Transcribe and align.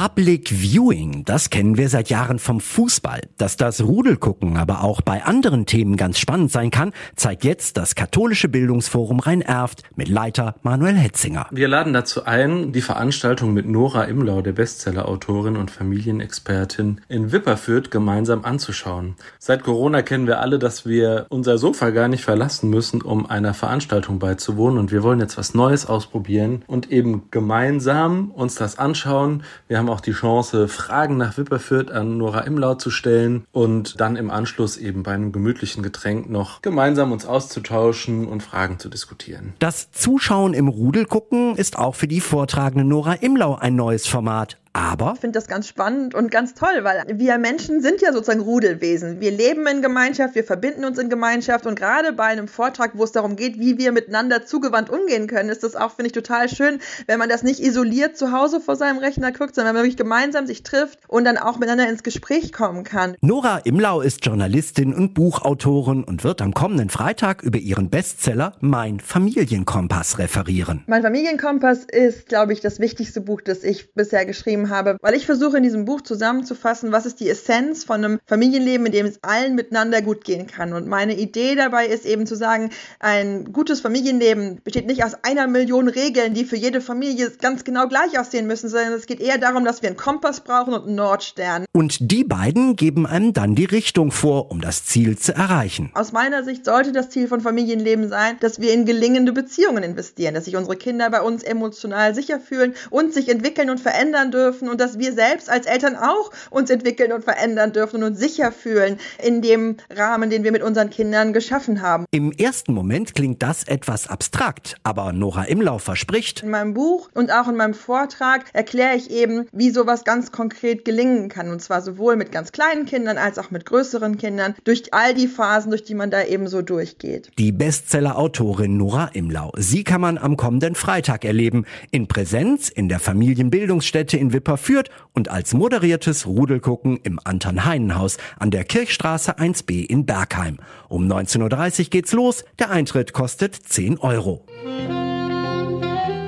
Public 0.00 0.48
Viewing, 0.48 1.26
das 1.26 1.50
kennen 1.50 1.76
wir 1.76 1.90
seit 1.90 2.08
Jahren 2.08 2.38
vom 2.38 2.60
Fußball. 2.60 3.20
Dass 3.36 3.58
das 3.58 3.82
Rudelgucken 3.82 4.56
aber 4.56 4.82
auch 4.82 5.02
bei 5.02 5.22
anderen 5.24 5.66
Themen 5.66 5.98
ganz 5.98 6.18
spannend 6.18 6.50
sein 6.50 6.70
kann, 6.70 6.94
zeigt 7.16 7.44
jetzt 7.44 7.76
das 7.76 7.94
katholische 7.94 8.48
Bildungsforum 8.48 9.20
Rhein-Erft 9.20 9.82
mit 9.96 10.08
Leiter 10.08 10.54
Manuel 10.62 10.94
Hetzinger. 10.94 11.48
Wir 11.50 11.68
laden 11.68 11.92
dazu 11.92 12.24
ein, 12.24 12.72
die 12.72 12.80
Veranstaltung 12.80 13.52
mit 13.52 13.68
Nora 13.68 14.04
Imlau, 14.04 14.40
der 14.40 14.52
Bestsellerautorin 14.52 15.58
und 15.58 15.70
Familienexpertin 15.70 17.02
in 17.10 17.30
Wipperfürth, 17.30 17.90
gemeinsam 17.90 18.46
anzuschauen. 18.46 19.16
Seit 19.38 19.64
Corona 19.64 20.00
kennen 20.00 20.26
wir 20.26 20.40
alle, 20.40 20.58
dass 20.58 20.86
wir 20.86 21.26
unser 21.28 21.58
Sofa 21.58 21.90
gar 21.90 22.08
nicht 22.08 22.24
verlassen 22.24 22.70
müssen, 22.70 23.02
um 23.02 23.26
einer 23.26 23.52
Veranstaltung 23.52 24.18
beizuwohnen 24.18 24.78
und 24.78 24.92
wir 24.92 25.02
wollen 25.02 25.20
jetzt 25.20 25.36
was 25.36 25.52
Neues 25.52 25.84
ausprobieren 25.84 26.64
und 26.68 26.90
eben 26.90 27.24
gemeinsam 27.30 28.30
uns 28.30 28.54
das 28.54 28.78
anschauen. 28.78 29.42
Wir 29.68 29.76
haben 29.76 29.89
auch 29.90 30.00
die 30.00 30.12
Chance, 30.12 30.68
Fragen 30.68 31.16
nach 31.16 31.36
Wipperfürth 31.36 31.90
an 31.90 32.16
Nora 32.16 32.40
Imlau 32.40 32.74
zu 32.74 32.90
stellen 32.90 33.44
und 33.52 34.00
dann 34.00 34.16
im 34.16 34.30
Anschluss 34.30 34.76
eben 34.76 35.02
bei 35.02 35.12
einem 35.12 35.32
gemütlichen 35.32 35.82
Getränk 35.82 36.30
noch 36.30 36.62
gemeinsam 36.62 37.12
uns 37.12 37.26
auszutauschen 37.26 38.26
und 38.26 38.42
Fragen 38.42 38.78
zu 38.78 38.88
diskutieren. 38.88 39.54
Das 39.58 39.90
Zuschauen 39.90 40.54
im 40.54 40.68
Rudel 40.68 41.04
gucken 41.04 41.56
ist 41.56 41.78
auch 41.78 41.94
für 41.94 42.08
die 42.08 42.20
vortragende 42.20 42.84
Nora 42.84 43.14
Imlau 43.14 43.56
ein 43.56 43.76
neues 43.76 44.06
Format. 44.06 44.59
Aber 44.72 45.12
ich 45.14 45.20
finde 45.20 45.36
das 45.36 45.48
ganz 45.48 45.66
spannend 45.66 46.14
und 46.14 46.30
ganz 46.30 46.54
toll, 46.54 46.82
weil 46.82 47.04
wir 47.12 47.38
Menschen 47.38 47.82
sind 47.82 48.00
ja 48.00 48.12
sozusagen 48.12 48.40
Rudelwesen. 48.40 49.20
Wir 49.20 49.32
leben 49.32 49.66
in 49.66 49.82
Gemeinschaft, 49.82 50.36
wir 50.36 50.44
verbinden 50.44 50.84
uns 50.84 50.96
in 50.98 51.10
Gemeinschaft 51.10 51.66
und 51.66 51.74
gerade 51.74 52.12
bei 52.12 52.24
einem 52.24 52.46
Vortrag, 52.46 52.92
wo 52.94 53.02
es 53.02 53.10
darum 53.10 53.34
geht, 53.34 53.58
wie 53.58 53.78
wir 53.78 53.90
miteinander 53.90 54.46
zugewandt 54.46 54.88
umgehen 54.88 55.26
können, 55.26 55.48
ist 55.48 55.64
das 55.64 55.74
auch, 55.74 55.90
finde 55.90 56.06
ich, 56.06 56.12
total 56.12 56.48
schön, 56.48 56.78
wenn 57.08 57.18
man 57.18 57.28
das 57.28 57.42
nicht 57.42 57.58
isoliert 57.58 58.16
zu 58.16 58.30
Hause 58.30 58.60
vor 58.60 58.76
seinem 58.76 58.98
Rechner 58.98 59.32
guckt, 59.32 59.56
sondern 59.56 59.74
wenn 59.74 59.80
man 59.80 59.84
wirklich 59.84 59.96
gemeinsam 59.96 60.46
sich 60.46 60.62
trifft 60.62 61.00
und 61.08 61.24
dann 61.24 61.36
auch 61.36 61.58
miteinander 61.58 61.88
ins 61.88 62.04
Gespräch 62.04 62.52
kommen 62.52 62.84
kann. 62.84 63.16
Nora 63.22 63.58
Imlau 63.64 64.00
ist 64.02 64.24
Journalistin 64.24 64.94
und 64.94 65.14
Buchautorin 65.14 66.04
und 66.04 66.22
wird 66.22 66.40
am 66.42 66.54
kommenden 66.54 66.90
Freitag 66.90 67.42
über 67.42 67.58
ihren 67.58 67.90
Bestseller 67.90 68.52
Mein 68.60 69.00
Familienkompass 69.00 70.18
referieren. 70.18 70.84
Mein 70.86 71.02
Familienkompass 71.02 71.84
ist, 71.84 72.28
glaube 72.28 72.52
ich, 72.52 72.60
das 72.60 72.78
wichtigste 72.78 73.20
Buch, 73.20 73.40
das 73.40 73.64
ich 73.64 73.94
bisher 73.94 74.24
geschrieben 74.26 74.59
geschrieben 74.60 74.70
habe, 74.70 74.96
weil 75.00 75.14
ich 75.14 75.26
versuche 75.26 75.56
in 75.56 75.62
diesem 75.62 75.84
Buch 75.84 76.00
zusammenzufassen, 76.02 76.92
was 76.92 77.06
ist 77.06 77.20
die 77.20 77.28
Essenz 77.28 77.84
von 77.84 78.04
einem 78.04 78.20
Familienleben, 78.26 78.86
in 78.86 78.92
dem 78.92 79.06
es 79.06 79.22
allen 79.22 79.54
miteinander 79.54 80.02
gut 80.02 80.24
gehen 80.24 80.46
kann. 80.46 80.72
Und 80.72 80.86
meine 80.86 81.16
Idee 81.16 81.54
dabei 81.54 81.86
ist 81.86 82.06
eben 82.06 82.26
zu 82.26 82.36
sagen, 82.36 82.70
ein 82.98 83.52
gutes 83.52 83.80
Familienleben 83.80 84.60
besteht 84.62 84.86
nicht 84.86 85.04
aus 85.04 85.14
einer 85.22 85.46
Million 85.46 85.88
Regeln, 85.88 86.34
die 86.34 86.44
für 86.44 86.56
jede 86.56 86.80
Familie 86.80 87.30
ganz 87.40 87.64
genau 87.64 87.88
gleich 87.88 88.18
aussehen 88.18 88.46
müssen, 88.46 88.68
sondern 88.68 88.92
es 88.92 89.06
geht 89.06 89.20
eher 89.20 89.38
darum, 89.38 89.64
dass 89.64 89.82
wir 89.82 89.88
einen 89.88 89.96
Kompass 89.96 90.40
brauchen 90.40 90.74
und 90.74 90.86
einen 90.86 90.96
Nordstern. 90.96 91.64
Und 91.72 92.10
die 92.10 92.24
beiden 92.24 92.76
geben 92.76 93.06
einem 93.06 93.32
dann 93.32 93.54
die 93.54 93.64
Richtung 93.64 94.10
vor, 94.10 94.50
um 94.50 94.60
das 94.60 94.84
Ziel 94.84 95.18
zu 95.18 95.34
erreichen. 95.34 95.90
Aus 95.94 96.12
meiner 96.12 96.44
Sicht 96.44 96.64
sollte 96.64 96.92
das 96.92 97.10
Ziel 97.10 97.28
von 97.28 97.40
Familienleben 97.40 98.08
sein, 98.08 98.36
dass 98.40 98.60
wir 98.60 98.72
in 98.72 98.84
gelingende 98.84 99.32
Beziehungen 99.32 99.82
investieren, 99.82 100.34
dass 100.34 100.44
sich 100.44 100.56
unsere 100.56 100.76
Kinder 100.76 101.10
bei 101.10 101.20
uns 101.20 101.42
emotional 101.42 102.14
sicher 102.14 102.40
fühlen 102.40 102.74
und 102.90 103.14
sich 103.14 103.28
entwickeln 103.28 103.70
und 103.70 103.80
verändern 103.80 104.30
dürfen 104.30 104.49
dürfen 104.50 104.68
und 104.68 104.80
dass 104.80 104.98
wir 104.98 105.12
selbst 105.12 105.48
als 105.48 105.66
Eltern 105.66 105.96
auch 105.96 106.30
uns 106.50 106.70
entwickeln 106.70 107.12
und 107.12 107.22
verändern 107.22 107.72
dürfen 107.72 108.02
und 108.02 108.10
uns 108.10 108.18
sicher 108.18 108.50
fühlen 108.50 108.98
in 109.22 109.42
dem 109.42 109.76
Rahmen, 109.94 110.28
den 110.28 110.42
wir 110.42 110.50
mit 110.50 110.62
unseren 110.62 110.90
Kindern 110.90 111.32
geschaffen 111.32 111.82
haben. 111.82 112.04
Im 112.10 112.32
ersten 112.32 112.74
Moment 112.74 113.14
klingt 113.14 113.42
das 113.42 113.62
etwas 113.64 114.08
abstrakt, 114.08 114.74
aber 114.82 115.12
Nora 115.12 115.44
Imlau 115.44 115.78
verspricht. 115.78 116.42
In 116.42 116.50
meinem 116.50 116.74
Buch 116.74 117.08
und 117.14 117.30
auch 117.30 117.46
in 117.46 117.56
meinem 117.56 117.74
Vortrag 117.74 118.44
erkläre 118.52 118.96
ich 118.96 119.10
eben, 119.10 119.46
wie 119.52 119.70
sowas 119.70 120.04
ganz 120.04 120.32
konkret 120.32 120.84
gelingen 120.84 121.28
kann 121.28 121.50
und 121.50 121.62
zwar 121.62 121.80
sowohl 121.80 122.16
mit 122.16 122.32
ganz 122.32 122.50
kleinen 122.50 122.86
Kindern 122.86 123.18
als 123.18 123.38
auch 123.38 123.52
mit 123.52 123.66
größeren 123.66 124.18
Kindern 124.18 124.56
durch 124.64 124.92
all 124.92 125.14
die 125.14 125.28
Phasen, 125.28 125.70
durch 125.70 125.84
die 125.84 125.94
man 125.94 126.10
da 126.10 126.24
eben 126.24 126.48
so 126.48 126.60
durchgeht. 126.60 127.30
Die 127.38 127.52
Bestseller-Autorin 127.52 128.76
Nora 128.76 129.10
Imlau. 129.12 129.52
Sie 129.56 129.84
kann 129.84 130.00
man 130.00 130.18
am 130.18 130.36
kommenden 130.36 130.74
Freitag 130.74 131.24
erleben. 131.24 131.66
In 131.92 132.08
Präsenz 132.08 132.68
in 132.68 132.88
der 132.88 132.98
Familienbildungsstätte 132.98 134.16
in 134.16 134.32
Wipper 134.40 134.56
führt 134.56 134.88
und 135.12 135.28
als 135.28 135.52
moderiertes 135.52 136.26
Rudelgucken 136.26 136.98
im 137.02 137.20
Anton-Heinen-Haus 137.22 138.16
an 138.38 138.50
der 138.50 138.64
Kirchstraße 138.64 139.38
1b 139.38 139.84
in 139.84 140.06
Bergheim. 140.06 140.56
Um 140.88 141.06
19.30 141.06 141.84
Uhr 141.84 141.90
geht's 141.90 142.12
los. 142.12 142.44
Der 142.58 142.70
Eintritt 142.70 143.12
kostet 143.12 143.54
10 143.54 143.98
Euro. 143.98 144.46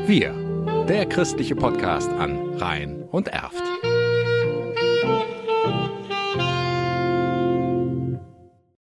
Wir, 0.06 0.34
der 0.88 1.06
christliche 1.06 1.56
Podcast 1.56 2.10
an 2.10 2.56
Rhein 2.58 3.04
und 3.10 3.28
Erft. 3.28 3.71